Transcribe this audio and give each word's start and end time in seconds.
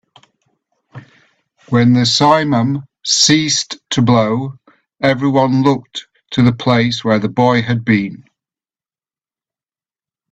When 1.69 1.93
the 1.93 2.05
simum 2.07 2.87
ceased 3.03 3.77
to 3.91 4.01
blow, 4.01 4.57
everyone 4.99 5.61
looked 5.61 6.07
to 6.31 6.41
the 6.41 6.53
place 6.53 7.03
where 7.03 7.19
the 7.19 7.29
boy 7.29 7.61
had 7.61 7.85
been. 7.85 8.23